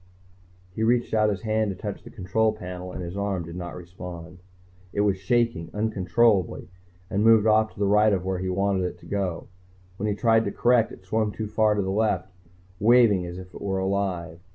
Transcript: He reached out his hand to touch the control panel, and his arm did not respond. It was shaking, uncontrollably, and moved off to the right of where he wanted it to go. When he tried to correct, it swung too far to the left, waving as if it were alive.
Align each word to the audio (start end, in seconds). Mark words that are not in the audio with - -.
He 0.73 0.81
reached 0.81 1.13
out 1.13 1.29
his 1.29 1.43
hand 1.43 1.69
to 1.69 1.75
touch 1.75 2.01
the 2.03 2.09
control 2.09 2.53
panel, 2.53 2.91
and 2.91 3.03
his 3.03 3.15
arm 3.15 3.43
did 3.45 3.55
not 3.55 3.75
respond. 3.75 4.39
It 4.91 5.01
was 5.01 5.17
shaking, 5.19 5.69
uncontrollably, 5.75 6.69
and 7.07 7.23
moved 7.23 7.45
off 7.45 7.71
to 7.73 7.79
the 7.79 7.85
right 7.85 8.11
of 8.11 8.25
where 8.25 8.39
he 8.39 8.49
wanted 8.49 8.83
it 8.83 8.97
to 9.01 9.05
go. 9.05 9.47
When 9.97 10.09
he 10.09 10.15
tried 10.15 10.45
to 10.45 10.51
correct, 10.51 10.91
it 10.91 11.03
swung 11.05 11.31
too 11.31 11.45
far 11.47 11.75
to 11.75 11.83
the 11.83 11.91
left, 11.91 12.31
waving 12.79 13.27
as 13.27 13.37
if 13.37 13.53
it 13.53 13.61
were 13.61 13.77
alive. 13.77 14.39